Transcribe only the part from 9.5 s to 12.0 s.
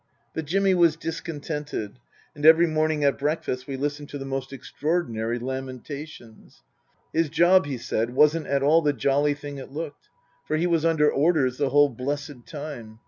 it looked. For he was under orders the whole